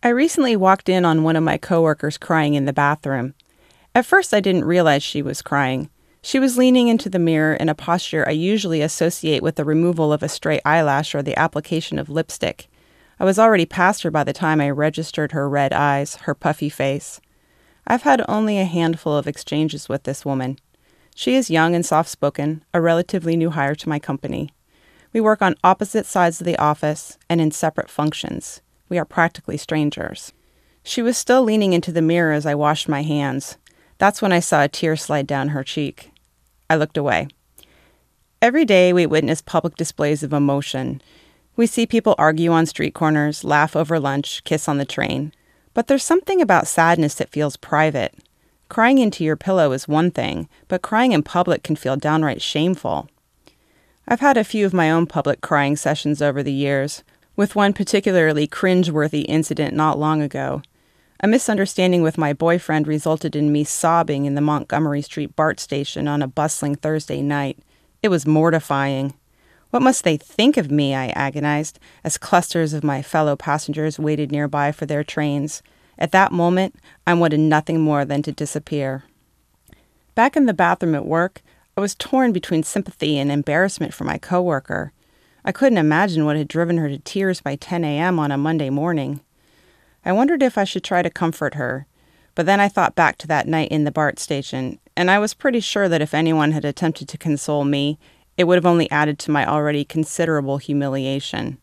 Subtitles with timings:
[0.00, 3.34] I recently walked in on one of my coworkers crying in the bathroom.
[3.96, 5.90] At first, I didn't realize she was crying.
[6.22, 10.12] She was leaning into the mirror in a posture I usually associate with the removal
[10.12, 12.68] of a stray eyelash or the application of lipstick.
[13.18, 16.68] I was already past her by the time I registered her red eyes, her puffy
[16.68, 17.20] face.
[17.84, 20.60] I've had only a handful of exchanges with this woman.
[21.16, 24.50] She is young and soft spoken, a relatively new hire to my company.
[25.12, 28.60] We work on opposite sides of the office and in separate functions.
[28.88, 30.32] We are practically strangers.
[30.82, 33.56] She was still leaning into the mirror as I washed my hands.
[33.98, 36.10] That's when I saw a tear slide down her cheek.
[36.70, 37.28] I looked away.
[38.40, 41.02] Every day we witness public displays of emotion.
[41.56, 45.32] We see people argue on street corners, laugh over lunch, kiss on the train.
[45.74, 48.14] But there's something about sadness that feels private.
[48.68, 53.08] Crying into your pillow is one thing, but crying in public can feel downright shameful.
[54.06, 57.02] I've had a few of my own public crying sessions over the years,
[57.38, 60.60] with one particularly cringe-worthy incident not long ago.
[61.20, 66.08] A misunderstanding with my boyfriend resulted in me sobbing in the Montgomery Street BART station
[66.08, 67.56] on a bustling Thursday night.
[68.02, 69.14] It was mortifying.
[69.70, 70.96] What must they think of me?
[70.96, 75.62] I agonized, as clusters of my fellow passengers waited nearby for their trains.
[75.96, 76.74] At that moment,
[77.06, 79.04] I wanted nothing more than to disappear.
[80.16, 81.42] Back in the bathroom at work,
[81.76, 84.92] I was torn between sympathy and embarrassment for my coworker.
[85.44, 88.18] I couldn't imagine what had driven her to tears by 10 a.m.
[88.18, 89.20] on a Monday morning.
[90.04, 91.86] I wondered if I should try to comfort her,
[92.34, 95.34] but then I thought back to that night in the BART station, and I was
[95.34, 97.98] pretty sure that if anyone had attempted to console me,
[98.36, 101.58] it would have only added to my already considerable humiliation.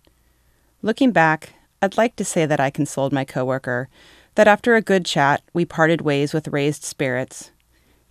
[0.81, 3.90] Looking back, I'd like to say that I consoled my coworker,
[4.36, 7.52] that after a good chat, we parted ways with raised spirits.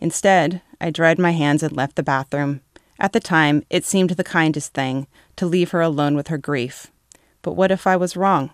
[0.01, 2.63] Instead, I dried my hands and left the bathroom,
[2.99, 5.06] at the time, it seemed the kindest thing
[5.37, 6.88] to leave her alone with her grief.
[7.43, 8.50] But what if I was wrong?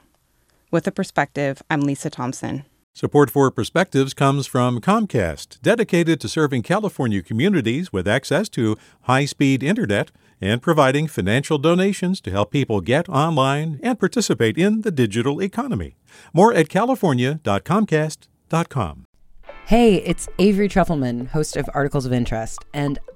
[0.71, 2.65] With a perspective, I'm Lisa Thomson.
[2.93, 9.27] Support for Perspectives comes from Comcast, dedicated to serving California communities with access to high
[9.27, 14.91] speed internet and providing financial donations to help people get online and participate in the
[14.91, 15.95] digital economy.
[16.33, 19.05] More at california.comcast.com.
[19.67, 22.65] Hey, it's Avery Trufelman, host of Articles of Interest.
[22.75, 22.99] And